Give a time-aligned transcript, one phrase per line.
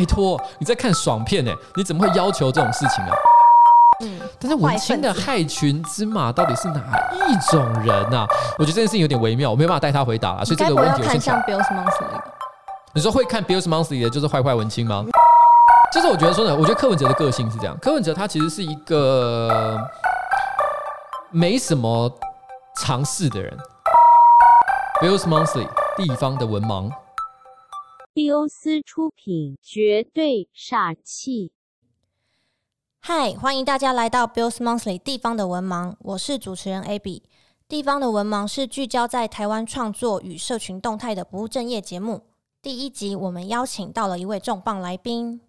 [0.00, 3.10] 拜托，你在看爽片呢，你怎么会要求这种事情啊？
[4.02, 6.80] 嗯，但是文青的害群之马到底是哪
[7.28, 8.26] 一种人啊？
[8.58, 12.06] 我觉得这件事情有点微妙，我没办法带他回答了，所以这个问题我先像 Bill Monthly。
[12.94, 15.04] 你说会看 Bill's Monthly 的就是坏坏文青吗？
[15.92, 19.78] 就是我觉得说呢，我觉得柯文哲的个性是这样，柯文哲他其实是一个
[21.30, 22.10] 没什么
[22.80, 23.54] 尝试的人。
[25.02, 26.90] Bill's Monthly 地方的文盲。
[28.20, 31.52] 蒂欧斯出品，绝对煞气。
[33.00, 37.22] 嗨，欢迎大家来到 Bill's Monthly 地方的文盲，我是主持人 Abby。
[37.66, 42.24] 地方的文盲是聚焦在台湾创作与社群动态的不务正业节目。
[42.60, 45.40] 第一集，我们邀请到了一位重磅来宾。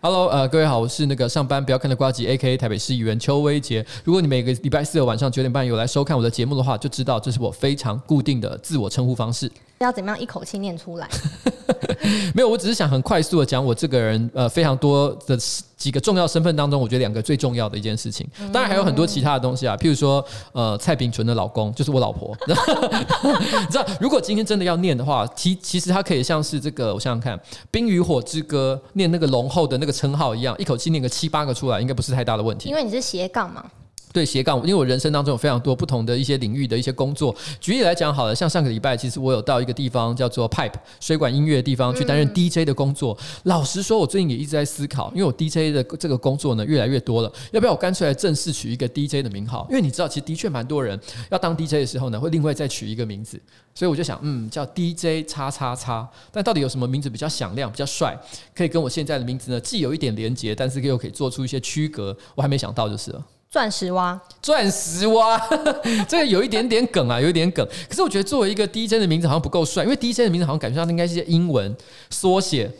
[0.00, 3.84] Hello，呃，各位好，我是那个上班不要看的瓜吉，A.K.A 台北市议员邱威杰。
[4.04, 9.50] 如果你每个礼拜四的晚上九点半有来收看我的节目的话，就知道这是我非常固定的自我称呼方式。
[9.78, 11.08] 要怎么样一口气念出来？
[12.34, 15.36] 没有，我只是想很快速的讲我这个人，呃，非常多的
[15.76, 18.26] 几个重要身份当中，我觉得两个最重要的一件事情。
[18.52, 22.36] 当然还有很多其他的东西啊，譬如说，呃，蔡炳纯的老公就是我老婆。
[22.46, 27.36] 你知道，如果今天真的要念的话，其其实它可以像是这个，我想想看，
[27.70, 32.68] 《冰与火之歌》念那个龙后的那个称号一样，一口气念个七八个出来，应该不是太大的问题。
[32.68, 33.64] 因为你是斜杠嘛。
[34.12, 37.34] 对斜杠，因为我人生当中有非常多不同的一些领域的一些工作。
[37.60, 43.16] 举例来讲，好了，像上个礼拜，其实我有到一个地方叫做 Pipe 水管音乐的地方去担任 DJ 的工作。
[43.44, 49.66] 老实说，我最近也一直在思考，因为我 DJ 的这个工作呢越来越多了，要不要我干脆来正式取一个 DJ 的名号？
[49.70, 50.98] 因为你知道，其实的确蛮多人
[51.30, 53.40] 要当 DJ 的时候呢，会另外再取一个名字。
[53.74, 56.08] 所以我就想，嗯，叫 DJ 叉叉叉。
[56.32, 58.18] 但到底有什么名字比较响亮、比较帅，
[58.54, 62.16] 可以跟我现在的名字呢既有一点连结，但是又可以做出一些区隔？
[62.34, 63.24] 我还没想到就是了。
[63.50, 65.40] 钻石蛙，钻石蛙，
[66.06, 67.66] 这个有一点点梗啊，有一点梗。
[67.88, 71.74] 可是我觉得作为一个 DJ 的名字好像不够帅，因为 DJ 的名字好像感觉上应该是些英文
[72.10, 72.70] 缩写。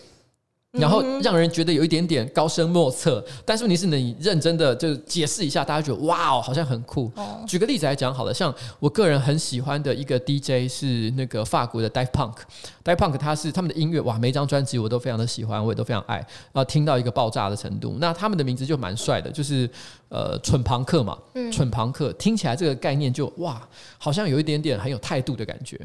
[0.73, 7.11] 然后让人觉得有一点点高深莫测，但是问题是你认真的就解释一下，大家觉得哇哦，好像很酷。
[7.47, 17.97] 举个例子来讲好了，像我个人很喜欢的一个 DJ 是那个法国的 Dive Punk，Dive Punk 他是他们的音乐哇，每一张专辑我都非常的喜欢，我也都非常爱啊，听到一个爆炸的程度。
[17.99, 19.69] 那他们的名字就蛮帅的，就是
[20.11, 21.17] 呃蠢朋克嘛，
[21.51, 25.81] 蠢朋克听起来这个概念就哇，好像有一点点很有态度的感觉。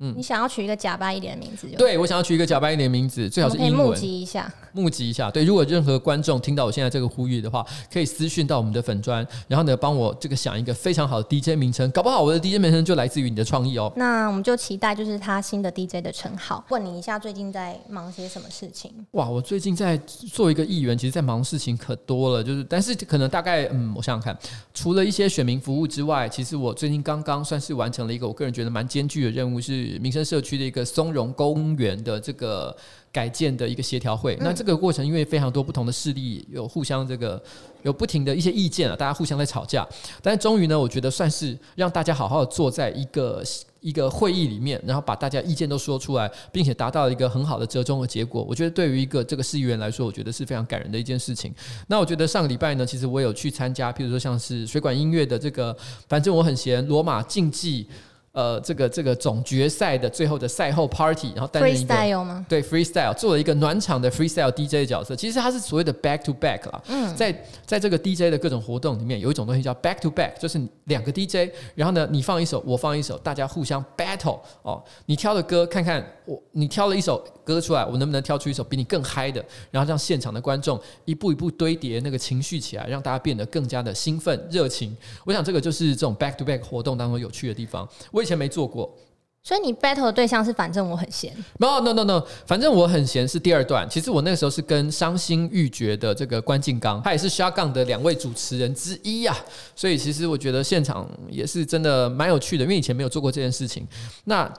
[0.00, 1.68] 嗯，你想要取一个假白一点的名字？
[1.76, 3.88] 对，我想要取一个假白一点的名字，最好是英文。
[3.88, 5.30] 募集一下，募集一下。
[5.30, 13.92] 对，如果任何观众听到我现在这个呼吁的话，可以私讯到我们的粉砖，然后呢，帮我这个想一个非常好的 DJ 名称，搞不好我的 DJ 名称就来自于你的创意哦。
[13.94, 16.64] 那我们就期待就是他新的 DJ 的称号。
[16.70, 18.90] 问你一下，最近在忙些什么事情？
[19.10, 19.98] 哇，我最近在
[20.32, 24.38] 做一个议员，其实在忙事情可多了，就是但是可能大概嗯，我想想看，
[24.72, 30.70] 除了一些选民服务之外，其实我最近刚刚算是完成了一个我个人觉得蛮艰巨的任务，是民生社区的。
[30.70, 32.72] 一个松茸公园的这个
[33.10, 37.42] 改建的一个协调会，那这个过程因为非常多不同的势力有互相这个
[37.82, 39.84] 有不停的一些意见啊，大家互相在吵架，
[40.22, 43.42] 但是终于呢，我觉得算是让大家好好的坐在一个
[43.80, 48.46] 一个会议里面，然后把大家意见都说出来，并且达到了一个很好的折中的结果。
[48.48, 51.52] 我觉得对于一个这个市议员来说，我觉得是非常感人的一件事情。
[51.88, 55.76] 那我觉得上个礼拜呢，其实我有去参加，譬如说像是水管音乐的这个，
[56.08, 57.88] 反正我很闲，罗马竞技。
[58.32, 65.16] 呃，这个这个总决赛的最后的赛后 party，然后担任一个对 freestyle 做了一个暖场的 freestyle DJ 的角色。
[65.16, 66.82] 其实它是所谓的 back to back 啦。
[66.86, 67.34] 嗯，在
[67.66, 74.80] 在这个 DJ 的各种活动里面，有一种东西叫 back to back，就是两个 DJ，然后呢，你放一首，我放一首，大家互相 battle 哦。
[75.06, 77.24] 你挑的歌，看看我，你挑了一首
[77.54, 79.44] 歌出来，我能不能挑出一首比你更嗨的？
[79.70, 84.96] 然后让现场的观众一步一步堆叠那个情绪起来，让大家变得更加的兴奋热情。
[85.24, 87.88] 我想这个就是这种 back to back 活动当中有趣的地方。
[88.12, 88.94] 我以前没做过，
[89.42, 91.34] 所以你 battle 的对象是反正我很闲。
[91.58, 93.88] No no no no，反正我很闲是第二段。
[93.88, 99.36] 其实我那个时候是跟伤心欲绝的这个关敬刚，他也是 s h o t g u n 的两位主持人之一呀。
[99.74, 103.86] 所以其实我觉得现场也是真的蛮有趣的，因为以前没有做过这件事情。
[104.24, 104.50] 那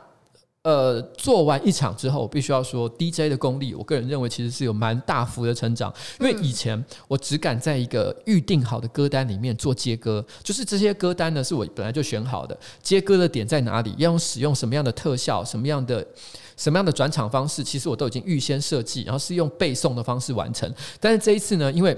[0.63, 5.91] 呃，做完一场之后，我必须要说，DJ 的功力，我个人认为其实是有蛮大幅的成长。
[6.19, 16.05] 因为以前我只敢在一个预定好的歌单里面做接歌，就是这些歌单呢是我本来就选好的，接歌的点在哪里，要用使用什么样的特效，什么样的
[16.55, 20.72] 什么样的转场方式，其实我都已经预先设计，然后是用背诵的方式完成。
[20.99, 21.97] 但是这一次呢，因为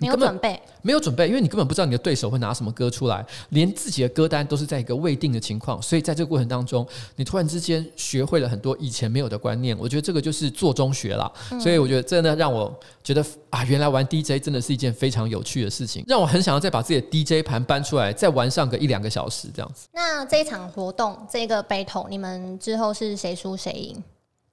[0.00, 6.86] 没有准备，没有准备，因为你根本不知道你的对手会拿什么歌出来，连自己的歌单都是在一个未定的情况，所以在这个过程当中，
[7.16, 9.76] 你突然之间学会了很多以前没有的观念。
[9.78, 11.30] 我觉得这个就是做中学了，
[11.60, 12.74] 所以我觉得真的让我
[13.04, 19.86] 觉得啊，原来玩 DJ 真的是一件非常有趣的事情，让我很想要再把自己的 DJ 盘搬出来，再玩上个一两个小时这样子。
[19.92, 24.02] 那这一场活动，这个 battle，你们之后是谁输谁赢？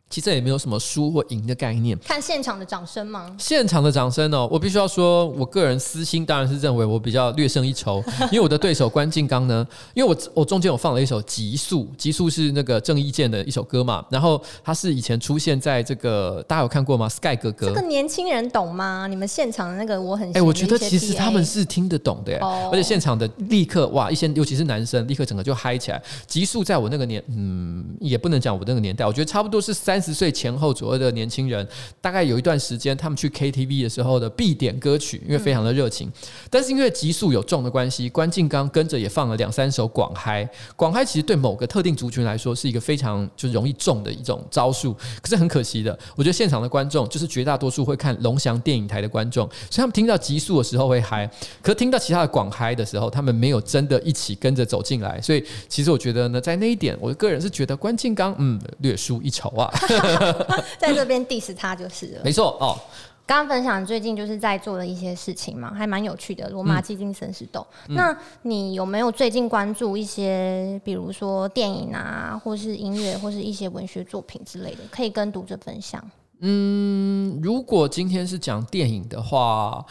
[0.10, 1.98] 其实也没有什么输或赢的概念。
[2.00, 3.36] 看现场的掌声吗？
[3.38, 8.02] 现场的掌声哦，我必须要说，我个人私心当然是认为我比较略胜一筹，
[8.32, 19.08] 因为我的对手关敬刚呢，因为我我中间有放了一首《极速》，《极速》是那个郑伊健的一首歌嘛，然后他是以前出现在这个大家有看过吗？Sky 哥哥这个，年轻人懂吗？
[19.08, 26.02] 你们现场的那个我很哎、我觉得其实他们是听得懂的耶，哦而且现场的立刻哇，一些尤其是男生，立刻整个就嗨起来。
[26.26, 31.68] 极速在我那个年，嗯，也不能讲我那个年代，我觉得差不多是三三十岁前后左右的年轻人，
[32.00, 36.08] 大概有一段时间他们去 KTV 的时候的必点歌曲，因为非常的热情。
[36.52, 40.48] 但是因为极速有重的关系，关敬刚跟着也放了两三首广嗨。
[40.76, 51.28] 广嗨其实对某个特定族群来说是一个非常就容易中的一种招数，可是很可惜的，我觉得现场的观众就是绝大多数会看龙翔电影台的观众，所以他们听到极速的时候会嗨，
[51.64, 55.20] 可听到其他的广嗨的时候，他们没有真的一起跟着走进来。
[55.20, 59.72] 所以其实我觉得呢，在那一点，我个人是觉得关敬刚嗯略输一筹啊，
[60.78, 62.22] 在这边 diss 他就是了。
[62.24, 62.78] 没错哦。
[63.26, 66.48] 刚刚分享最近就是在做的一些事情嘛，还蛮有趣的。
[66.48, 76.02] 罗马基金生死斗，那你有没有最近关注一些，比如说电影啊，或是音乐，或是一些文学作品之类的，可以跟读者分享？
[76.40, 79.86] 嗯，如果今天是讲电影的话，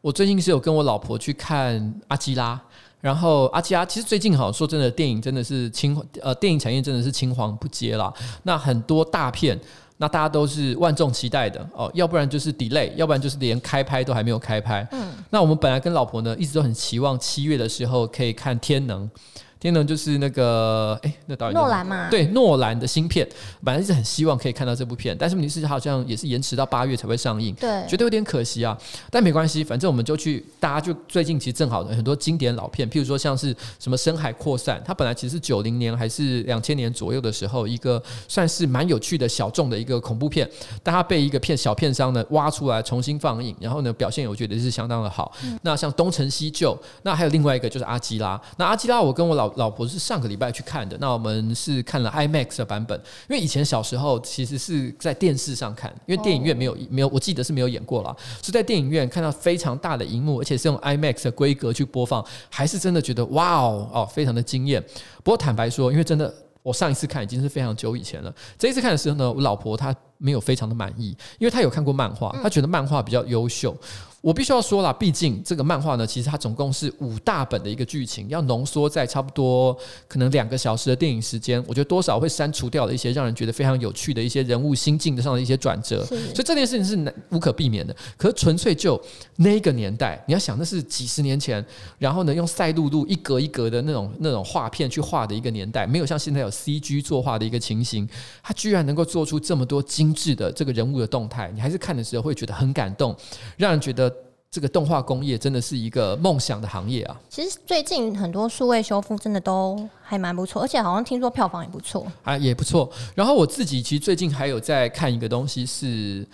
[0.00, 2.56] 我最近是有跟我老婆去看《阿基拉》，
[3.00, 8.12] 然后阿基拉其实最近好说真的，电影真的是青呃，电影产业真的是青黄不接啦。
[8.42, 9.58] 那很多大片。
[10.02, 14.88] 那大家都是万众期待的哦，要不然就是 delay，要不然就是连开拍都还没有开拍。
[14.92, 19.02] 嗯，那我们本来跟老婆呢，一直都很期望七月的时候可以看《天能》，
[19.60, 23.28] 《天能》就是那个哎，那导演诺兰嘛，对诺兰的新片，
[23.62, 27.86] 本来是很希望可以看到这部片，但是问题是好像也是延迟到八月才会上映，对。
[27.86, 28.76] 觉得有点可惜啊。
[29.10, 40.48] 但没关系，反正我们就去，大家就最近其实正好很多经典老片，譬如说像是什么《深海扩散》，它本来其实是九零年还是两千年左右的时候，一个算是蛮有趣的小众的一个恐怖片，
[40.82, 45.30] 但它被一个片小片商呢挖出来重新放映，然后呢表现我觉得是相当的好。
[45.62, 46.72] 那像《东成西就》，
[47.02, 52.98] 那还有另外一个就是《阿基拉》，那《阿基拉》我跟我老老婆是上个礼拜去看的，那我们是看了 IMAX 的版本，
[53.28, 64.82] 因为以前小时候其实是在电视上看，因为电影院没有没有，我记得是没有演过啦，是在电影院看到非常大的荧幕，而且是用 IMAX 的规格去播放，还是真的觉得哇哦哦，非常的惊艳。
[65.22, 66.32] 不过坦白说，因为真的。
[66.62, 73.74] 我上一次看已经是非常久以前了，这一次看的时候呢，我老婆她没有非常的满意，因为她有看过漫画，她觉得漫画比较优秀。
[74.20, 79.74] 我必须要说啦，毕竟这个漫画呢，其实它总共是五大本的一个剧情，要浓缩在差不多
[80.06, 87.96] 可能两个小时的电影时间，我觉得多少会删除掉了一些让人觉得非常有趣的一些人物心境上的一些转折，所以这件事情是难无可避免的。
[88.18, 89.00] 可是纯粹就
[89.36, 91.64] 那个年代，你要想那是几十年前，
[91.98, 98.06] 然后呢用赛璐璐一格一格的那种那种画片去画的一个年代，没有像现在有 CG 作画的一个情形，
[98.42, 103.16] 它居然能够做出这么多精致的这个人物的动态，你还是看的时候会觉得很感动，
[103.56, 104.09] 让人觉得。
[104.50, 107.20] 这个动画工业真的是一个梦想的行业啊！
[107.28, 112.04] 其实最近很多数位修复真的都还蛮不错，而且好像听说票房也不错。
[112.24, 112.90] 啊，也不错。
[113.14, 116.26] 然后我自己其实最近还有在看一个东西是。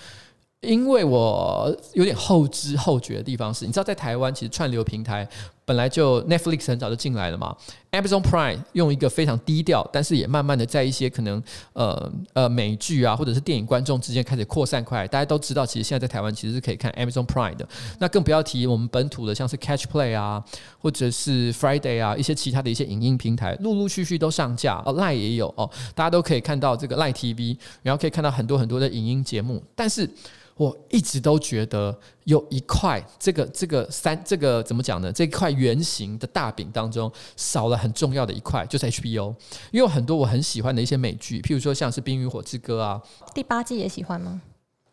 [0.63, 5.29] 因为我有点后知后觉的地方是，你知道，在台湾其实串流平台
[5.67, 7.55] 本来就 Netflix 很早就进来了嘛
[7.91, 11.43] ，Amazon Prime 用一个非常低调，但是也慢慢的在一些可能
[11.73, 15.09] 呃呃美剧啊或者是电影观众之间开始扩散开来。
[15.09, 17.69] 大家都知道，其实现在在台湾其实是可以看 Amazon Prime 的。
[17.99, 20.43] 那更不要提我们本土的，像是 Catch Play 啊，
[20.79, 30.08] 或者是 Friday 啊，一些其他的一些影音平台，陆陆续续都上架哦，Line 也有哦，大家都可以看到这个 Line TV，然后可以看到很多很多的影音节目，但是。
[30.58, 31.94] 我一直都觉得
[32.27, 35.13] 有一块这个这个三这个怎么讲呢？
[35.13, 39.29] 这块圆形的大饼当中少了很重要的一块，就是 HBO。
[39.71, 43.01] 因为有很多我很喜欢的一些美剧，譬如说像是《冰与火之歌》啊，
[43.33, 44.43] 第八季也喜欢吗？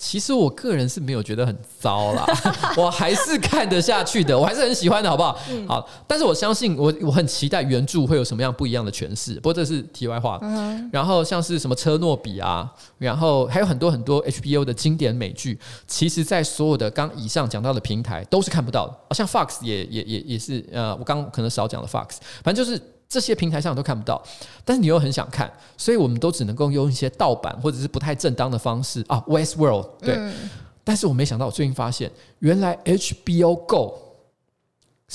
[0.06, 2.26] 其实我个人是没有觉得很糟啦，
[2.76, 5.40] 我还是看得下去的，我还是很喜欢的，好不好？
[5.66, 9.36] 好，但是我相信我我很期待原著会有什么样不一样的诠释。
[9.36, 10.38] 不过这是题外话。
[10.92, 15.58] 然后像是什么车诺比啊，然后还有很多很多 HBO 的经典美剧，
[15.88, 18.94] 其实在所有的刚以上讲到的平台都是看不到的。
[19.08, 22.80] 好，像 Fox 也也也也是呃，我刚可能少讲了 Fox，反正就是。
[23.14, 24.20] 这些平台上都看不到，
[24.66, 30.18] 但是你又很想看，所以我们都只能够用一些盗版或者是不太正当的方式啊，Westworld 对。
[30.84, 33.94] 但是我没想到，我最近发现，原来 HBO Go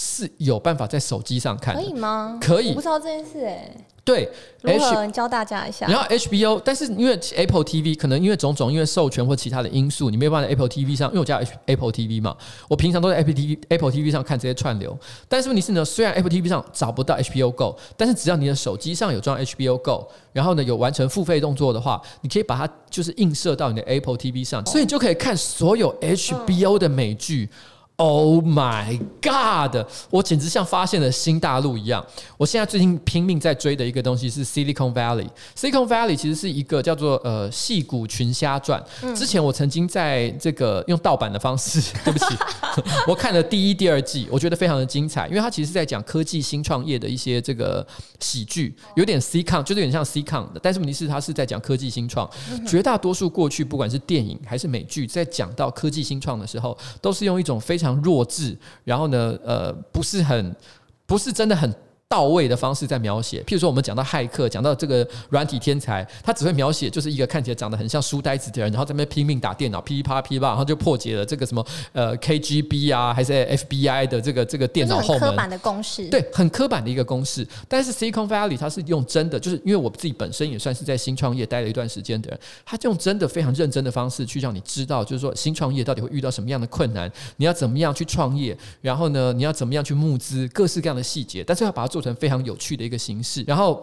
[0.01, 2.39] 是有办法在手机上看，可以吗？
[2.41, 3.69] 可以我不知道这件事哎、
[4.05, 4.31] 对
[4.63, 5.05] 如何？
[5.05, 5.89] 你教大家一下。
[5.89, 12.37] 然后 HBO，但是因为 Apple TV 可能因为种种因为授权或其他的因素，你没有办法在 Apple TV 上，因为我家 Apple TV 嘛，
[12.69, 14.97] 我平常都在 Apple TV Apple TV 上看这些串流。
[15.29, 27.51] 但是问题是呢，虽然 Apple TV 上找不到 HBO Go，但是只要你的手机上有装 HBO Go，然后呢有完成付费动作的话，你可以把它就是映射到你的 Apple TV 上，所以你就可以看所有 HBO 的美剧。
[28.01, 29.85] Oh my god！
[30.09, 32.05] 我简直像发现了新大陆一样。
[32.37, 35.27] 我现在最近拼命在追的一个东西是 Silicon Valley。
[35.57, 38.81] Silicon Valley 其实是一个叫做呃《戏骨群虾传》。
[39.17, 42.27] 之前我曾经在这个用盗版的方式， 对不起，
[43.09, 47.85] 我看了第一、第二季，我觉得非常的精彩，因为它其实是在讲科技新创业的一些这个
[48.21, 50.61] 喜剧，有点 C con，，就是有点像 C con 的。
[50.63, 52.31] 但是问题是，它是在讲科技新创。
[52.65, 60.55] 绝大多数过去不管是电影还是美剧，在讲到科技新创的时候，都是用一种非常弱智，然后呢，呃，不是很，
[61.07, 61.75] 不是真的很。
[62.09, 71.63] 到位的方式在描写，譬如说我们讲到骇客，讲到这个软体天才，他只会描写就是一个看起来长得很像书呆子的人，然后在那边拼命打电脑，噼里啪啦噼里啪啦，然后就破解了这个什么
[71.93, 75.21] 呃 KGB 啊，还是 FBI 的这个这个电脑后门。
[75.21, 76.09] 很刻板的公式。
[76.09, 77.47] 对，很刻板的一个公式。
[77.69, 93.83] 但是 Silicon Valley 它是用真的，就是因为我自己本身也算是在新创业待了一段时间的人，他就用真的非常认真的方式去让你知道，就是说新创业到底会遇到什么样的困难，你要怎么样去创业，然后呢，你要怎么样去募资，各式各样的细节，但是要把它做做成非常有趣的一个形式，然后。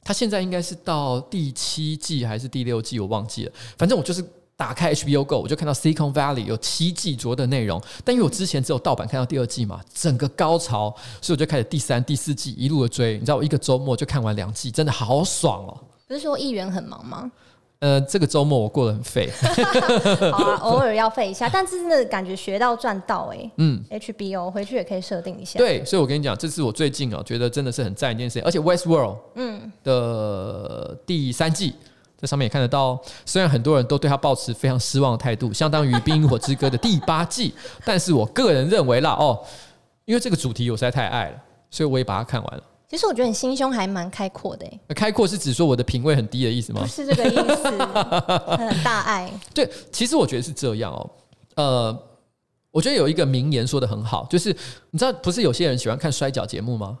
[0.00, 3.52] 他现在应该是到第七季还是第六季，我忘记了。
[3.76, 4.24] 反正我就是
[4.56, 7.82] 打开 HBO Go，我就看到 Silicon Valley 有七季左右的内容。
[8.04, 10.88] 但因为我之前只有盗版看到第二季嘛，整个高潮，
[11.20, 13.14] 所以我就开始第三、第四季一路的追。
[13.14, 15.76] 你知道，我一个周末就看完两季，真的好爽哦。
[16.06, 17.30] 不是说议员很忙吗？
[17.80, 19.30] 呃，这个周末我过得很废。
[20.32, 28.42] 好啊，偶尔要废一下，但是真的感觉学到赚到哎、嗯，HBO 回去也可以设定一下。，对，所以我跟你讲，这是我最近啊，觉得真的是很赞一件事情。
[28.42, 31.74] 而且 Westworld 嗯，的第三季。
[32.20, 37.54] 在上面也看得到哦，虽然很多人都对他抱持非常失望的态度，相当于《冰与火之歌》的第八季，
[37.86, 39.38] 但是我个人认为啦，哦，
[40.04, 41.36] 因为这个主题我实在太爱了，
[41.70, 42.62] 所以我也把它看完了。
[42.88, 46.86] 其实我觉得你心胸还蛮开阔的哎、那开阔是指说我的品味很低的意思吗不？
[46.86, 47.68] 是这个意思，
[48.56, 49.30] 很大爱。
[49.52, 51.10] 对，其实我觉得是这样哦。
[51.56, 52.02] 呃，
[52.70, 54.56] 我觉得有一个名言说的很好，就是
[54.90, 56.98] 你知道，不是有些人喜欢看摔跤节目吗？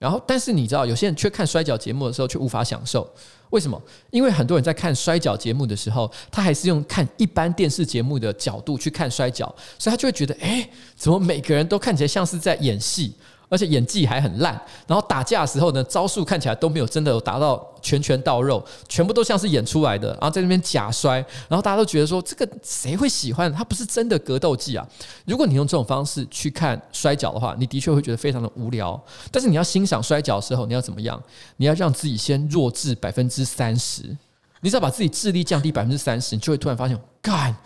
[0.00, 3.08] 然后，但是你知道，有些人却看摔跤节目的时候却无法享受，
[3.50, 3.80] 为什么？
[4.10, 9.46] 因为很多人在看摔跤节目的时候，他还是用看一般电视节目的角度去看摔跤，
[9.78, 13.14] 所以他就会觉得，哎，怎么每个人都看起来像是在演戏？
[13.50, 21.16] 而且演技还很烂，然后打架的时候呢，招数看起来都没有真的有达到拳拳到肉，全部都像是演出来的，然后在那边假摔，
[21.48, 23.52] 然后大家都觉得说这个谁会喜欢？
[23.52, 24.86] 它不是真的格斗技啊！
[25.26, 28.98] 如果你用这种方式去看摔跤的话，你的确会觉得非常的无聊。
[29.32, 31.20] 但是你要欣赏摔跤的时候，你要怎么样？
[31.56, 34.16] 你要让自己先弱智百分之三十，
[34.60, 37.56] 你只要把自己智力降低百分之三十，你就会突然发现，干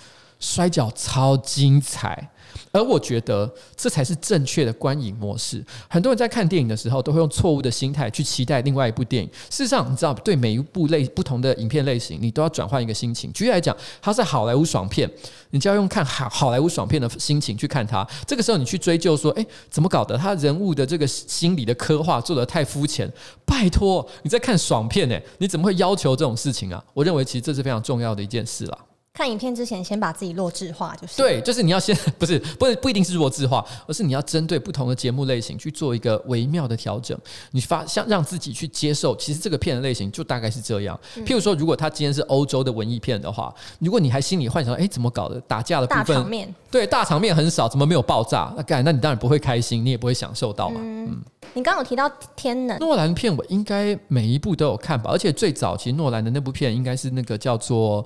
[0.40, 2.30] 摔跤超精彩。
[2.72, 5.64] 而我觉得这才是正确的观影模式。
[5.88, 9.30] 很多人在看电影的时候，都会用错误的心态去期待另外一部电影。
[9.50, 13.32] 事实上，你知道，对每一部类不同的影片类型，你都要转换一个心情。
[13.32, 15.10] 举例来讲，它是好莱坞爽片，
[15.50, 18.06] 你就要用看好好莱坞爽片的心情去看它。
[18.26, 20.16] 这个时候，你去追究说，诶，怎么搞的？
[20.16, 23.10] 他人物的这个心理的刻画做得太肤浅。
[23.44, 26.82] 拜托，你在看爽片呢、你怎么会要求这种事情啊？
[26.92, 28.78] 我认为其实这是非常重要的一件事了。
[29.16, 37.16] 看影片之前，先把自己弱智化，就是对，就是你要先 不是不是不一定是弱智化，而是你要针对不同的节目类型去做一个微妙的调整。
[37.52, 40.98] 你发像让自己去接受，其实这个片的类型就大概是这样。
[41.24, 45.40] 譬如说，如果他今天是欧洲的文艺片的话，如果你还心里幻想，哎，怎么搞的？
[45.42, 46.52] 打架的部大场分，面。
[46.68, 48.52] 对，大场面很少，怎么没有爆炸？
[48.56, 50.80] 那干，那你当然不会开心，你也不会享受到嘛。
[50.82, 58.04] 嗯你刚刚有提到天能，诺兰片我应该每一部都有看吧，而且最早其实诺兰的那部片应该是那个叫做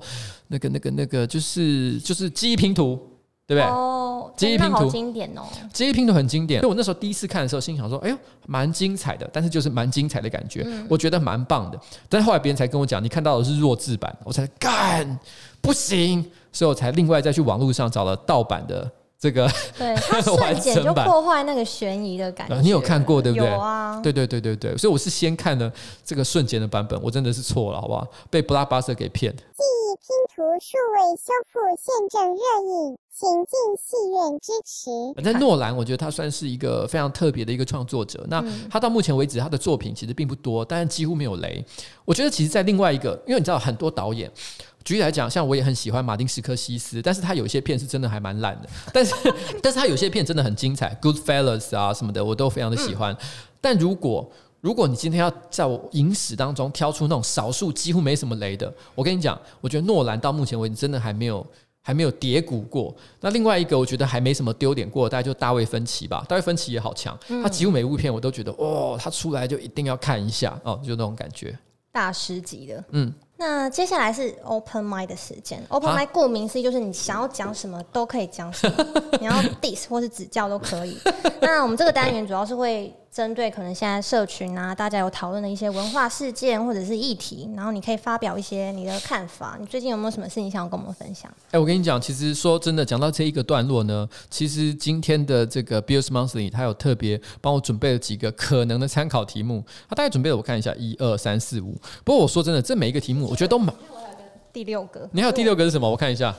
[0.49, 2.99] 那个那个那个就是就是记忆拼图，
[3.47, 3.63] 对不对？
[3.63, 5.43] 哦，记忆拼图经典哦。
[5.71, 11.79] 记忆拼图很经典，所以我那时候第一次看的时候，心想说：“哎呦，蛮精彩的。”但是就是蛮精彩的感觉，我觉得蛮棒的。
[12.09, 15.19] 但是后来别人才跟我讲，你看到的是弱智版，我才干
[15.61, 19.49] 不行，所以我才另外再去网络上找了盗版的这个。
[19.77, 22.55] 对， 它瞬间就破坏那个悬疑的感觉。
[22.55, 23.99] 呃你有看过对不对有啊。
[24.01, 25.71] 对对对对对，所以我是先看了
[26.05, 28.07] 这个瞬间的版本，我真的是错了，好不好？
[28.29, 29.35] 被 Blockbuster 给骗。
[29.35, 34.89] 记忆拼图图数位修复现正热映，请进戏院支持。
[35.15, 38.25] 反正诺兰，我觉得他算是一个非常特别的一个创作者。
[38.29, 41.63] 那他到目前为止，他的作品其实并不多，但是几乎没有雷。
[42.05, 44.31] 我觉得其实，在另外一个，因为你知道很多导演，
[44.89, 49.13] 举例来讲，像我也很喜欢马丁·斯科西斯，但是他有一些片是真的还蛮烂的， 但是
[49.61, 53.15] 但是他有些片真的很精彩，《Goodfellas》啊什么的，我都非常的喜欢。
[53.61, 54.27] 但如果
[54.61, 61.45] 如果你今天要在我影史当中挑出那种少数几乎没什么雷的，我跟你讲，我觉得诺兰到目前为止真的还没有
[61.83, 62.95] 还没有跌谷过。
[63.21, 66.25] 那另外一个我觉得还没什么丢点过，大概就大卫芬奇吧。
[66.27, 71.55] 大卫芬奇也好强，他几乎每部片我都觉得哦，他出来就一定要看一下哦，就那种感觉。
[71.91, 75.63] 大师级的，嗯，那接下来是 open mind 的时间。
[75.69, 78.85] open mind 顾名思义就是你想要讲什么都可以讲什么，
[79.21, 79.31] 你要
[79.61, 80.97] diss 或是指教都可以。
[81.39, 89.57] 那我们这个单元主要是会针对可能现在社群啊，大家有讨论的一些文化事件或者是议题，然后你可以发表一些你的看法。
[89.59, 91.29] 你最近有没有什么事情想要跟我们分享？
[91.51, 99.65] 哎，我跟你讲，其实说真的，讲到这一个段落呢，其实今天的这个 Bills Monthly 他有特别帮我准备了几个可能的参考题目。
[99.89, 101.75] 他大概准备了，我看一下，一二三四五。
[102.03, 103.73] 不过我说真的，这每一个题目我觉得都蛮。
[104.53, 105.89] 第六个，你还有第六个是什么？
[105.89, 106.35] 我看一下。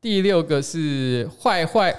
[0.00, 1.96] 第六个是坏坏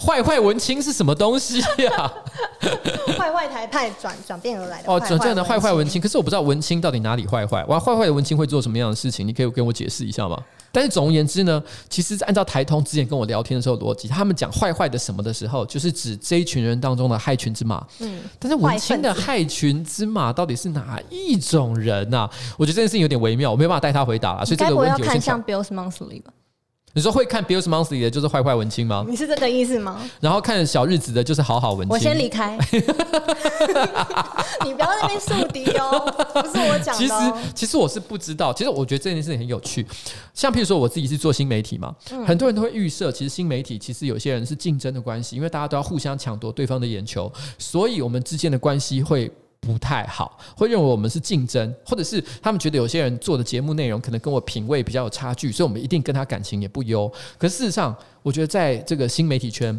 [0.00, 2.12] 坏坏文青是什么东西呀？
[3.18, 6.00] 坏坏台派转转变而来的哦，转变的坏坏文青。
[6.00, 7.64] 可是我不知道文青到底哪里坏坏。
[7.64, 9.26] 哇，坏坏的文青会做什么样的事情？
[9.26, 10.38] 你可以跟我解释一下吗？
[10.70, 17.84] 但是总而言之呢，其实按照台通之前跟我聊天的时候逻辑，他们讲坏坏的什么的时候，就是指这一群人当中的害群之马。
[17.98, 22.28] 嗯，但是文青的害群之马到底是哪一种人呢？
[22.56, 24.44] 我觉得这件事情有点微妙，我没有办法带他回答了。
[24.44, 26.32] 所以这个问题要看像 Bill's Monthly 吧。
[26.94, 29.04] 你说会看 Bills Monthly 的就是坏坏文青吗？
[29.08, 30.00] 你是这个意思吗？
[30.20, 31.94] 然后看小日子的就是好好文青。
[31.94, 32.58] 我先离开，
[34.64, 36.00] 你不要那边树敌哦，
[36.34, 36.98] 不是我讲的。
[36.98, 37.14] 其实
[37.54, 39.86] 其实我是不知道，其实我觉得这件事情很有趣。
[40.34, 41.94] 像譬如说我自己是做新媒体嘛，
[42.26, 49.30] 很多人都会预设，其实新媒体其实有些人是竞争的关系，因为大家都要互相抢夺对方的眼球，所以我们之间的关系会。
[49.72, 57.06] 不太好，会认为我们是竞争，或者是他们觉得有些人做的节目内容可能跟我品味比较有差距，所以我们一定跟他感情也不优。
[57.36, 59.78] 可事实上，我觉得在这个新媒体圈，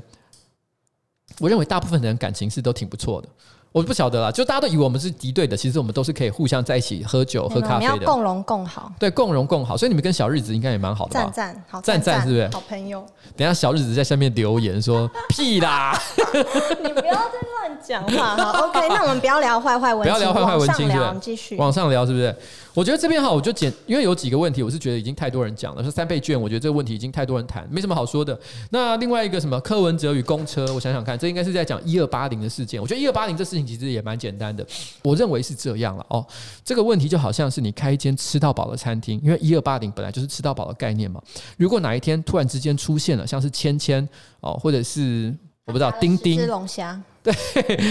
[1.40, 3.30] 我认为大部分的人感情是都挺不错的。
[3.72, 8.92] 我不晓得啦，就大家都以为我们是敌对的，其实我们都是可以互相在一起喝酒、喝咖啡的，共荣共好。
[8.98, 9.78] 对，共荣共好。
[9.78, 11.30] 所以你们跟小日子应该也蛮好的吧？
[11.32, 12.50] 赞赞，好赞赞，是不是？
[12.52, 13.06] 好朋友。
[13.38, 15.96] 等下小日子在下面留言说屁啦！
[16.82, 18.60] 你不要再乱讲话哈。
[18.62, 22.36] OK，那我们不要聊坏坏文，不要聊坏坏文青，是继续往上聊，是不是？
[22.80, 25.84] 我觉得这边哈，我就简，因为有几个问题，我是觉得已经太多人讲了。
[25.84, 28.40] 说三倍券，我觉得这个问题已经太多人谈，没什么好说的。
[28.70, 32.82] 那另外一个什么柯文哲与公车，我想想看，这应该是在讲一二八零的事件。
[32.82, 34.66] 我觉得一二八零这事情其实也蛮简单的，
[35.04, 36.26] 我认为是这样了哦。
[36.64, 41.22] 这个问题就好像是你开一间吃到饱的餐厅，因为一二八零本来就是吃到饱的概念嘛。
[41.58, 44.08] 如果哪一天突然之间出现了像是芊芊
[44.40, 47.34] 哦，或者是我不知道丁丁吃龙虾，对，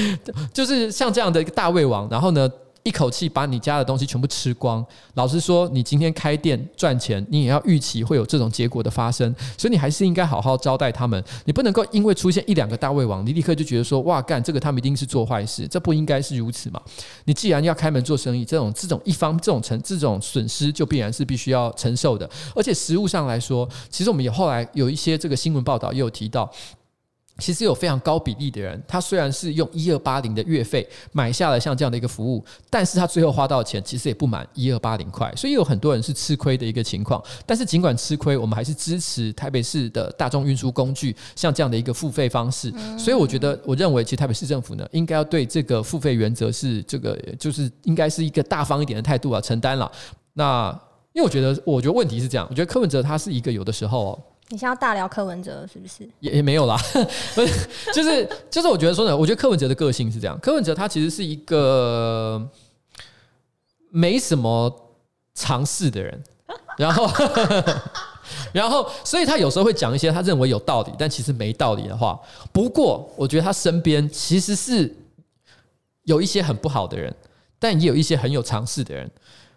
[0.51, 2.51] 就是像这样的一个大胃王，然后呢？
[2.89, 4.85] 一口气把你家的东西全部吃光。
[5.13, 11.23] 老实说，你今天开店赚钱，你也要预期会有这种结果的发生，所以你还是应该好好招待他们。
[11.45, 16.81] 你不能够因为出现一两个大胃王，你立刻就觉得说哇干，这个他们一定是做坏事，这不应该是如此嘛？
[17.27, 22.29] 你既然要开门做生意，这种这种一方这种承这种损失就必然是必须要承受的。
[22.57, 26.51] 而且实物上来说，其实我们也后来有一些这个新闻报道也有提到。
[27.39, 37.23] 其实有非常高比例的人，他虽然是用一二八零的月费买下了像这样的一个服务，但是他最后花到钱其实也不满一二八零块，所以有很多人是吃亏的一个情况。
[37.47, 42.73] 但是尽管吃亏，我们还是支持台北市的大众运输工具像这样的一个付费方式。
[42.99, 49.91] 所以我觉得，我认为其实台北市政府呢，应该要对这个付费原则是这个，就是应该是一个大方一点的态度啊，承担了。
[50.35, 50.71] 那
[51.13, 54.21] 因为我觉得，我觉得问题是这样，我觉得柯文哲他是一个有的时候。
[54.51, 56.09] 你想要大聊柯文哲是不是？
[56.21, 56.77] 也也没有啦，
[57.35, 62.49] 不是，就是就是，我觉得说呢，我觉得柯文哲的个性是这样，柯文哲他其实是一个
[63.91, 64.75] 没什么
[65.35, 66.23] 尝试的人，
[66.79, 67.07] 然后
[68.53, 72.19] 然后，所以他有时候会讲一些他认为有道理，但其实没道理的话。
[72.53, 74.95] 不过，我觉得他身边其实是
[76.05, 77.15] 有一些很不好的人，
[77.59, 79.11] 但也有一些很有尝试的人。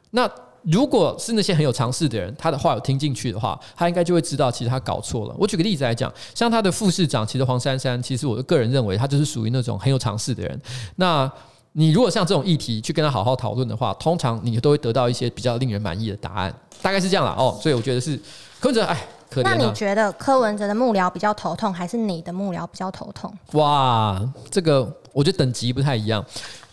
[0.10, 0.30] 那
[0.64, 5.36] 如果是那些很有尝试的人，他的话有听进去的话，他应该就会知道，其实他搞错了。
[5.40, 10.62] 我举个例子来讲，像他的副市长，其实黄珊珊，其实我个人认为他就是属于那种很有尝试的人。
[10.98, 11.32] 那
[11.72, 17.58] 你如果像这种议题去跟他好好讨论的话，通常你都会得到一些比较令人满意的答案，大概是这样了哦。
[17.60, 18.16] 所以我觉得是
[18.60, 19.46] 柯文哲，哎，可怜。
[19.46, 23.34] 那你觉得柯文哲的幕僚比较头痛，还是你的幕僚比较头痛？
[23.54, 24.22] 哇，
[24.52, 26.24] 这个我觉得等级不太一样，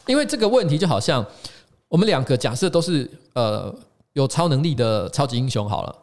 [0.04, 1.24] 因为这个问题就好像。
[1.88, 3.74] 我们两个假设都是呃
[4.12, 5.94] 有超能力的超级英雄好了。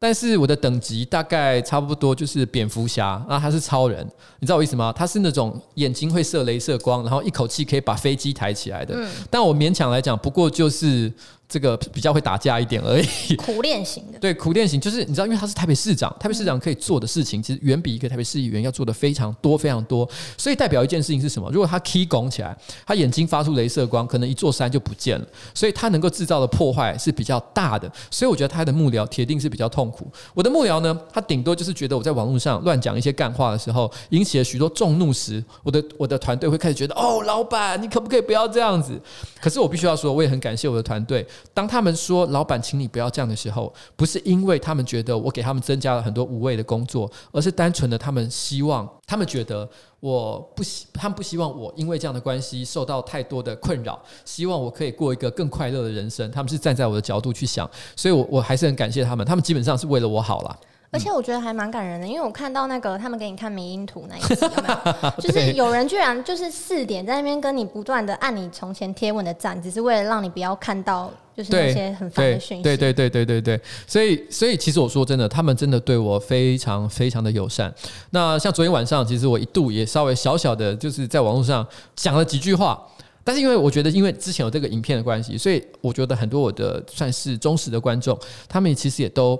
[0.00, 4.06] 但是我的等级大概差不多就是蝙蝠侠，那他是超人，
[4.38, 4.92] 你知道我意思吗？
[4.96, 8.96] 他是那种眼睛会射镭射光，然后一口气可以把飞机抬起来的。
[9.28, 11.12] 但我勉强来讲，不过就是
[11.48, 13.34] 这个比较会打架一点而已。
[13.36, 20.08] 苦练型的，对，苦练型就是你知道，因为他是台北市长，台北市长可以做的事情，其实远比一个台北市议员要做的非常多非常多。
[20.36, 21.50] 所以代表一件事情是什么？
[21.50, 22.54] 如果他 key 拱起来，
[22.86, 25.26] 他眼睛发出镭射光，可能一座山就不见了。
[25.54, 27.90] 所以他能够制造的破坏是比较大的。
[28.10, 30.06] 所以我觉得他的幕僚铁定是比较痛苦。
[30.34, 39.00] 我的幕僚呢，他顶多就是觉得我在网络上乱讲一些干话的时候，引起了许多众怒时，我的我的团队会开始觉得，哦，老板，你可不可以不要这样子？
[39.40, 41.26] 可是我必须要说，我也很感谢我的团队。
[41.52, 49.68] 当他们说“老板，请你不要这样”的时候，不是因为他们觉得我给他们增加了很多无谓的工作，而是单纯的他们希望，他们觉得
[50.00, 56.30] 我不希，他们不希望我因为这样的关系受到太多的困扰，希望我可以过一个更快乐的人生。
[56.30, 59.26] 他们是站在我的角度去想，所以我我还是很感谢他们。
[59.26, 60.58] 他们基本上是为了我好了。
[60.90, 65.10] 而且我觉得还蛮感人的，因为我看到那个他们给你看迷音图那一集，有没有？
[65.20, 72.62] 就是有人居然就是四点在那边跟你不断的按你从前贴文的赞，只是为了让你不要看到就是那些很烦的讯息。
[72.62, 77.72] 对对对对对对，所以所以其实我说真的，他们真的对我非常非常的友善。
[78.10, 82.82] 那像昨天晚上，其实我一度也稍微小小的就是在网络上讲了几句话。
[83.24, 89.38] 但是因为我觉得，因为之前有这个影片的关系，所以我觉得很多我的算是忠实的观众，他们其实也都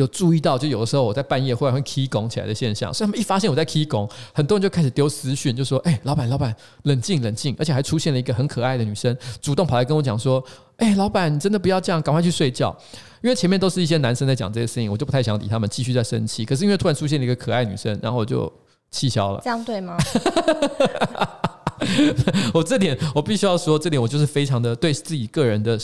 [0.00, 10.42] 有注意到，就有的时候我在半夜忽然会 key 拱起来的现象，所以他们一发现我在 key 拱，很多人就开始丢私讯，就说：“哎，老板，老板，冷静，冷静！”而且还出现了一个很可爱的女生，主动跑来跟我讲说
[10.78, 12.74] ：“哎，老板，你真的不要这样，赶快去睡觉。”
[13.22, 16.44] 因为前面都是一些男生在讲这些事情，我就不太想理他们，继续在生气。
[16.46, 18.50] 可是因为突然出现了一个可爱女生，然后我就
[18.90, 19.40] 气消了。
[19.44, 19.98] 这样对吗？
[22.54, 25.78] 我这点我必须要说，这点我就是非常的对自己个人的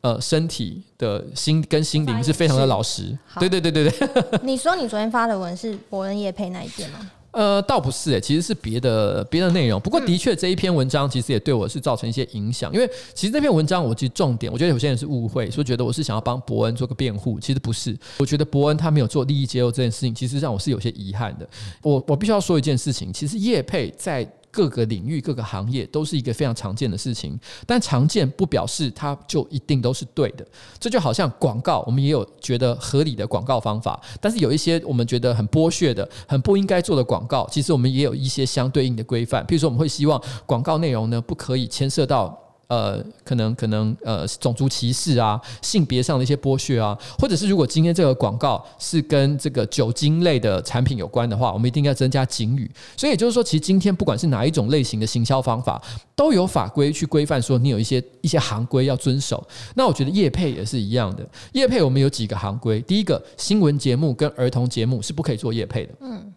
[0.00, 3.16] 呃身体的心跟心灵是非常的老实。
[3.38, 4.08] 对对对对对。
[4.42, 7.10] 你说你昨天发的文是伯恩叶配那一篇吗？
[7.30, 9.78] 呃，倒不是诶，其实是别的别的内容。
[9.78, 17.96] 不过的确这一篇文章其实也对我是造成一些影响，因为其实这篇文章我其实重点，我觉得有些人是误会，说觉得我是想要帮伯恩做个辩护，其实不是。
[18.16, 21.46] 我觉得伯恩他没有做利益揭露这件事情，其实让我是有些遗憾的。
[21.82, 24.26] 我我必须要说一件事情，其实叶佩在。
[24.50, 30.46] 各个领域、各个行业都是一个非常常见的事情，但常见不表示它就一定都是对的。
[30.78, 39.44] 这就好像广告，我们也有觉得合理的广告方法，但是有一些我们觉得很剥削的、很不应该做的广告，其实我们也有一些相对应的规范。
[39.44, 42.47] 譬如说，我们会希望广告内容呢，不可以牵涉到。
[42.68, 52.70] 呃，可能可能呃，种族歧视啊，性别上的一些剥削啊，或者是如果今天这个广告是跟这个酒精类的产品有关的话，我们一定要增加警语。
[52.94, 55.82] 所以也就是说，其实今天不管是哪一种类型的行销方法，
[56.14, 59.42] 都有法规去规范，说你有一些一些行规要遵守。
[59.74, 65.94] 那我觉得业配也是一样的，业配我们有几个行规，第一个，新闻节目跟儿童节目是不可以做业配的。
[66.02, 66.34] 嗯。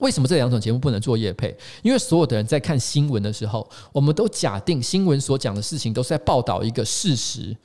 [0.00, 1.56] 为什么这两种节目不能做业配？
[1.82, 7.56] 因为所有的人在看新闻的时候，我们都假定新闻所讲的事情都是在报道一个事实，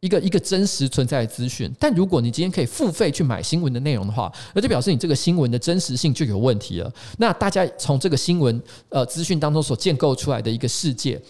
[0.00, 1.72] 一个一个真实存在的资讯。
[1.78, 6.92] 但如果你今天可以付费去买新闻的内容的话，那就表示你这个新闻的真实性就有问题了。
[7.16, 11.20] 那大家从这个新闻呃资讯当中所建构出来的一个世界。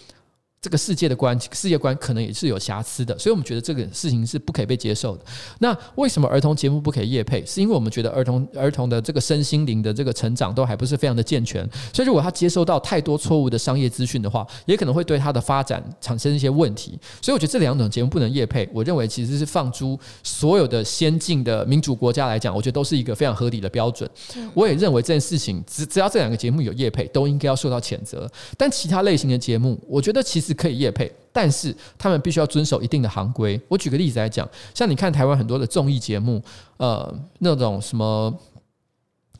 [0.61, 5.23] 这个世界的观世界观可能也是有瑕疵的，所以我们觉得这个事情是不可以被接受的。
[5.59, 7.45] 那为什么儿童节目不可以夜配？
[7.45, 16.99] 是因为我们觉得儿童儿童的这个身心灵的这个成长都还不是非常的健全，所以如果他接收到太多错误的商业资讯的话，也可能会对他的发展产生一些问题。
[17.21, 18.69] 所以我觉得这两种节目不能夜配。
[18.73, 24.09] 我认为其实是放诸所有的先进的民主国家来讲，我觉得都是一个非常合理的标准。
[24.53, 28.29] 我也认为这件事情只只要这两个节目有夜配，都应该要受到谴责。
[28.57, 30.48] 但其他类型的节目，我觉得其实。
[30.49, 33.59] 是可以业配，但是他们必须要遵守一定的行规。
[33.67, 36.41] 我举个例子来讲，像你看台湾很多的综艺节目，
[36.77, 38.33] 呃，那种什么。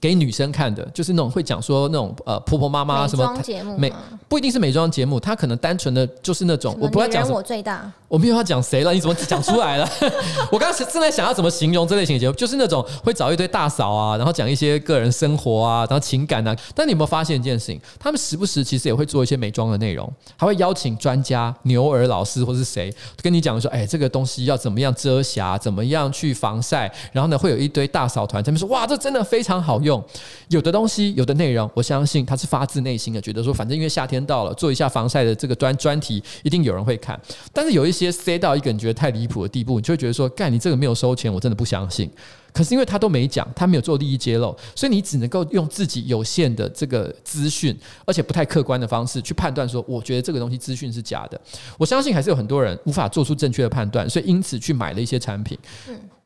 [0.02, 3.38] 给女生看的，就是那种会讲说那种呃婆婆妈妈什么
[3.78, 3.92] 美
[4.30, 9.88] 不一定是美妆节目，它可能单纯的就是那种我不要讲我最大，我没有要讲谁了，你怎么讲出来了？
[10.52, 16.56] 我刚刚正在想要怎么形容这类型的节目，就是那种会找一堆大嫂啊，然后讲一些个人生活啊，然后情感啊。
[16.74, 17.80] 但你有没有发现一件事情？
[18.00, 29.90] 他们时不时其实也会做一些美妆的内容，还会邀请专家牛儿老师或是谁跟你讲说，哎，这个东西要怎么样遮瑕，怎么样去防晒，然后呢会有一堆大嫂团，他们说哇，这真的非常好用。
[29.90, 30.06] 用
[30.50, 37.20] 有的东西，有的内容，我相信他是发自内心的，觉得说，反正因为夏天到了，做一下防晒的这个专专题，一定有人会看。
[37.52, 42.10] 但是有一些接塞到一个你觉得太离谱的地步，你就会觉得说，干你这个没有收钱，我真的不相信。
[42.52, 51.40] 可是因为他都没讲，他没有做利益揭露，所以你只能够用自己有限的这个资讯，而且不太客观的方式去判断说，我觉得这个东西资讯是假的。
[51.78, 55.58] 我相信还是有很多人无法做出正确的判断，所以因此去买了一些产品。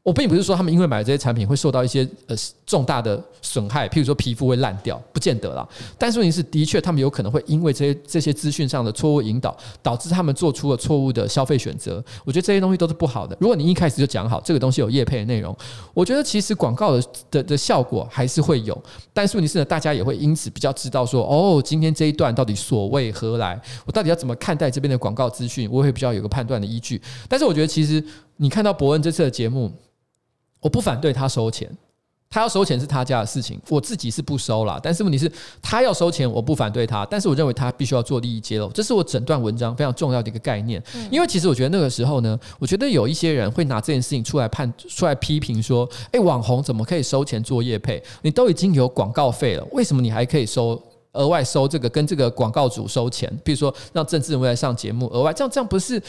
[0.03, 2.35] 我并不是说他们因为买这些产品会受到一些呃
[2.65, 5.65] 重大的损害，譬如说皮肤会烂掉，不见得啦。
[5.97, 12.03] 但是问题是，的确他们有可能会因为这些这些资讯上的错误引导，导致他们做出了错误的消费选择。
[12.25, 13.33] 我觉得这些东西都是不好的。
[13.39, 15.55] 如果你一开始就讲好这个东西有业配的内容，
[15.93, 18.77] 我觉得其实广告的的的效果还是会有。
[19.13, 23.57] 但是问题是呢，大家也会因此比较知道说，哦，今天这一段到底所谓何来？
[23.85, 25.69] 我到底要怎么看待这边的广告资讯？
[25.71, 27.01] 我会比较有个判断的依据。
[27.29, 28.03] 但是我觉得其实
[28.35, 29.71] 你看到伯恩这次的节目。
[30.63, 31.69] 我不反对他收钱，
[32.29, 34.79] 他要收钱是他家的事情，我自己是不收啦。
[34.81, 40.81] 但是问题是，他要收钱，我不反对他，但是我认为他必须要做利益揭露，这是我整段文章非常重要的一个概念。
[41.11, 48.01] 因为其实我觉得那个时候呢，我觉得有一些人会拿这件事情出来判出来批评说，诶，网红怎么可以收钱做业配？
[48.23, 53.31] 你都已经有广告费了，为什么你还可以收额外收这个跟这个广告主收钱？
[53.43, 56.01] 比如说让政治人物来上节目，额外这样这样不是？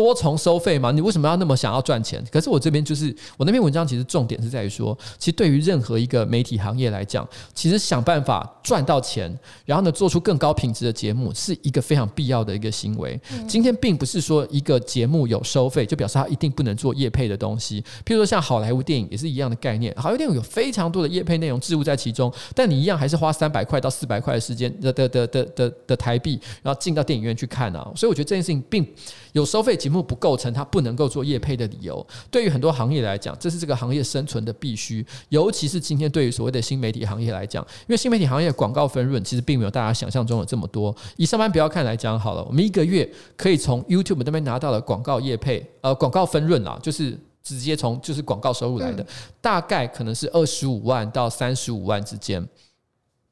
[0.00, 0.90] 多重收费吗？
[0.90, 2.24] 你为什么要那么想要赚钱？
[2.32, 9.30] 可是我这边就是我那篇文章，其实重点是在于说，其实对于任何一个媒体行业来讲，其实想办法赚到钱，
[9.66, 13.20] 然后呢做出更高品质的节目，是一个非常必要的一个行为。
[13.46, 17.82] 今天并不是说一个节目有收费，就表示它一定不能做业配的东西。
[18.06, 27.86] 譬如说像好莱坞电影也是一样的概念，好莱坞电影有非常多的业配内容置入在其中，但你一样还是花三百块到四百块的时间的的的的的的台币，然后进到电影院去看啊。
[27.94, 28.86] 所以我觉得这件事情并
[29.32, 32.04] 有收费节目不构成它不能够做业配的理由。
[32.30, 35.04] 对于很多行业来讲，这是这个行业生存的必须。
[35.28, 40.94] 尤其是今天对于所谓的新媒体行业来讲，因为新媒体行业广告分润其实并没有大家想象中的这么多。
[41.16, 49.06] 以上班不要看来讲好了，我们一个月可以从 YouTube 那边拿到的广告业配，呃，广告分润啦，就是直接从就是广告收入来的，
[49.40, 52.46] 大概可能是二十五万到三十五万之间。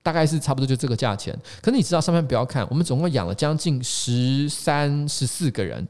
[0.09, 5.87] 大概是差不多就这个价钱，可是你知道上面不要看，我们总共养了将近十三、十四个人。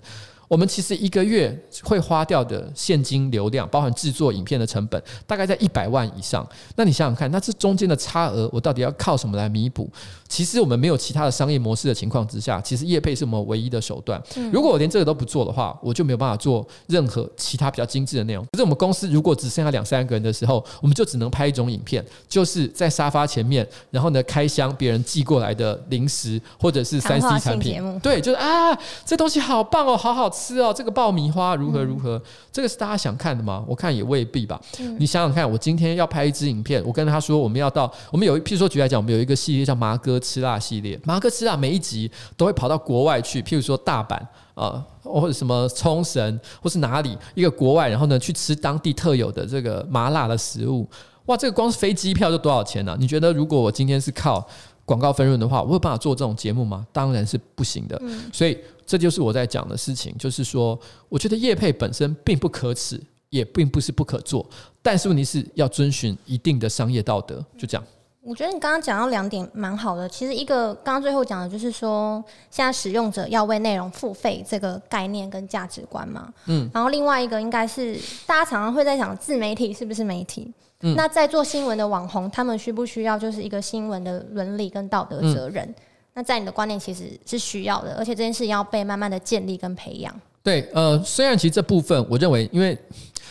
[0.48, 6.44] 我们其实一个月会花掉的现金流量，包含制作影片的成本，大概在一百万以上。
[6.74, 9.88] 那你想想看，那这中间的差额，我到底要靠什么来弥补？
[10.28, 14.22] 其实我们没有其他的商业模式的情况之下，其实业配是我们唯一的手段。
[14.52, 18.44] 如果我连这个都不做的话，我就没有办法做任何其他比较精致的内容。
[18.52, 28.00] 可是我们公司如果只剩下两三个人的时候，我们就只能拍一种影片，就是在沙发前面，然后呢开箱别人寄过来的零食或者是三 C 产品。
[28.00, 30.28] 对，就是啊，这东西好棒哦，好好。
[30.30, 32.22] 吃哦，这个爆米花如何如何？
[32.52, 33.64] 这个是大家想看的吗？
[33.66, 34.60] 我看也未必吧。
[34.98, 44.18] 你想想看，我今天要拍一支影片，我跟他说我们要到，我们有譬如说举来讲，我们有一个系列叫麻哥吃辣系列，马哥吃辣每一集都会跑到国外去，譬如说大阪
[44.54, 50.88] 啊，或者什么冲绳，或是哪里一个国外，然后呢去吃当地特有的这个麻辣的食物。
[51.26, 52.96] 哇，这个光是飞机票就多少钱呢？
[52.98, 54.46] 你觉得如果我今天是靠
[54.84, 56.86] 广告分润的话，我有办法做这种节目吗？
[56.92, 58.00] 当然是不行的。
[58.32, 58.56] 所以。
[58.88, 64.48] 这就是我在讲的事情，就是说，我觉得业配本身并不可耻，也并不是不可做，
[64.80, 67.84] 但是问题是要遵循一定的商业道德，就这样。
[68.28, 85.74] 我觉得你刚刚讲到两点蛮好的，其实一个刚刚最后讲的就是说，现在使用者要为内容付费这个概念跟价值观嘛，嗯，然后另外一个应该是大家常常会在想自媒体是不是媒体，嗯，那在做新闻的网红，他们需不需要就是一个新闻的伦理跟道德责任？
[86.12, 90.14] 那在你的观念其实是需要的，而且这件事要被慢慢的建立跟培养。
[90.42, 92.76] 对，呃，虽然其实这部分我认为，因为。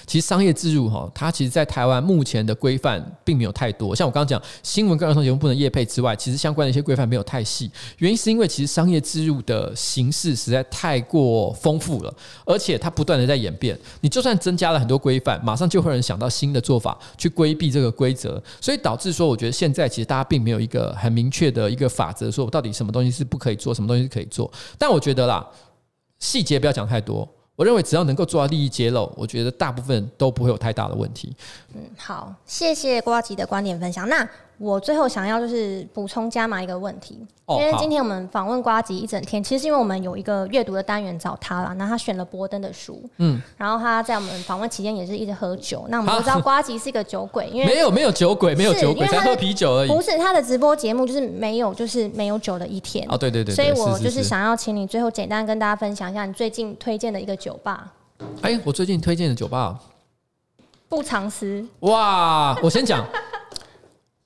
[0.08, 3.94] 其实商业植入哈，它其实，在台湾目前的规范并没有太多。
[3.94, 7.70] 像我刚刚讲新闻跟儿童节目不能业配之外，其实相关的一些规范没有太细。
[7.98, 12.14] 原因是因为其实商业植入的形式实在太过丰富了，
[12.46, 13.78] 而且它不断的在演变。
[14.00, 24.50] 你就算增加了很多规范，马上就会有人想到新的做法去规避这个规则，所以导致说，我觉得现在其实大家并没有一个很明确的一个法则，说我到底什么东西是不可以做，什么东西是可以做。
[24.78, 25.46] 但我觉得啦，
[26.20, 27.28] 细节不要讲太多。
[27.58, 31.36] 我认为只要能够做到利益揭露，我觉得大部分都不会有太大的问题。
[31.74, 34.08] 嗯，好，谢谢瓜吉的观点分享。
[34.08, 45.86] 那我最后想要就是补充加码一个问题，因为今天我们访问瓜吉一整天，其实是因为我们有一个阅读的单元找他了，那他选了波登的书，嗯，然后他在我们访问期间也是一直喝酒。
[45.90, 49.88] 那我们都知道瓜吉是一个酒鬼，因为 没有没有酒鬼，没有酒鬼，在喝啤酒而已。
[49.88, 53.06] 不是他的直播节目就是没有就是没有酒的一天。
[53.10, 57.94] 哦，对对对，所以我就是想要请你最后简单跟大家分享一下你最近推荐的一个酒吧。
[58.42, 59.80] 哎，我最近推荐的酒吧
[60.90, 62.58] 不藏私哇！
[62.64, 63.06] 我先讲，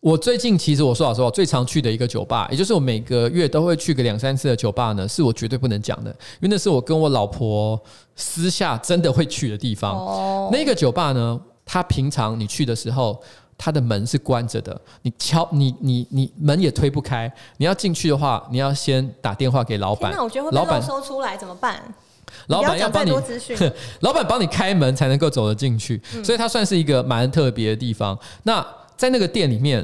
[0.02, 7.80] 我最近其实我说老实话，最常去的一个酒吧，也就是我每个月都会去个两三次的酒吧呢，是我绝对不能讲的，因为那是我跟我老婆
[8.16, 9.96] 私下真的会去的地方。
[9.96, 11.40] 哦，那个酒吧呢？
[11.64, 13.22] 它平常你去的时候。
[13.64, 17.32] 它的门是关着的，你敲你你你门也推不开。
[17.58, 20.12] 你要进去的话，你要先打电话给老板。
[20.12, 21.80] 那我觉得老板漏收出来怎么办？
[22.48, 23.12] 老板要帮你。
[24.02, 28.18] 老板帮你开门才能够走得进去，所以它算是一个蛮特别的地方。
[28.42, 28.66] 那
[29.02, 29.84] 在那个店里面，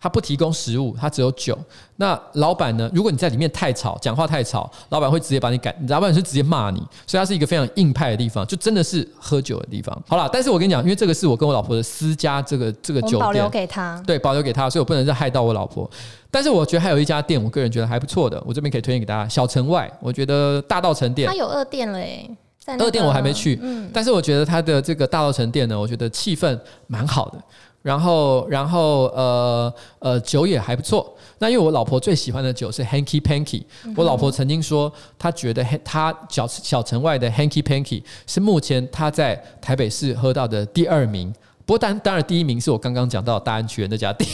[0.00, 1.54] 他不提供食物，他只有酒。
[1.96, 2.90] 那老板呢？
[2.94, 6.78] 如果你在里面太吵，讲话太吵，老板会直接把你赶，老板是直接骂你。
[7.06, 10.02] 所以它是一个非常硬派的地方，就真的是喝酒的地方。
[10.08, 14.02] 好了，但是我跟你讲，因为这个是我跟我老婆的私家这个这个酒店保留店，给他。
[14.06, 15.90] 对，保留给他，所以我不能再害到我老婆。
[16.30, 19.28] 但是我觉得还有一家店，我个人觉得还不错的，我这边可以推荐给大家。
[19.28, 22.30] 小城外，我觉得大道城店它，有二店了诶，
[22.78, 27.38] 二店我还没去，嗯，但是我觉得它的这个大道城店呢，我觉得气氛蛮好的，
[27.84, 31.14] 然后然后呃呃酒也还不错。
[31.38, 33.62] 那因为我老婆最喜欢的酒是 Hanky Panky，
[33.94, 41.30] 我老婆曾经说她觉得她小小城外的 Hanky Panky 是目前她在台北市喝到的第二名。
[41.66, 44.28] 不过当当然第一名是我刚刚讲到大安区的那家店，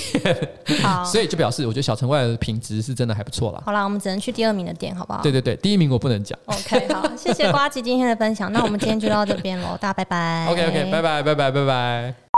[0.83, 3.63] 好， 所以就表示我觉得小城外的品质是真的还不错啦。
[3.65, 5.23] 好啦，我们只能去第二名的店，好不好？
[5.23, 6.39] 对对对，第一名我不能讲。
[6.47, 10.47] OK，好，谢谢瓜吉今天的分享，那我们今天就到这边喽，大家拜拜。
[10.51, 11.01] OK OK，拜。
[11.01, 12.30] 拜拜拜拜拜。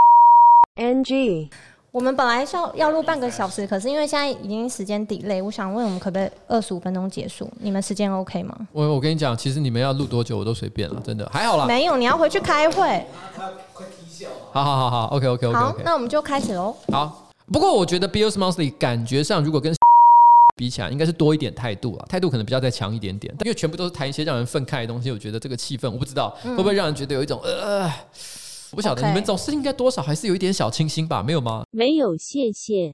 [0.77, 1.49] NG。
[1.91, 7.51] 我们本来是要要录半个小时，可是因为现在已经时间 delay，我想问我们可不可以二十五分钟结束？
[7.61, 8.57] 你们时间 OK 吗？
[8.73, 11.67] 我我跟你讲，其实你们要录多久我都随便了，真的还好啦。
[11.67, 13.05] 没有，你要回去开会。
[14.53, 16.75] 好好好好，OK OK OK 好那我们就开始喽。
[16.91, 17.31] 好。
[17.53, 19.75] 不过我觉得 Bills Monthly 感觉上如果跟
[20.57, 23.35] 比起来，应该是多一点态度啊，态度可能比较再强一点点。
[23.41, 27.93] 因为全部都是谈一些让人愤慨的东西，我觉得这个气氛我不知道会不会让人觉得有一种呃，
[28.73, 31.23] 我不晓得你们总是应该多少还是有一点小清新吧？
[31.23, 31.65] 没有吗？
[31.71, 32.91] 没有，谢谢。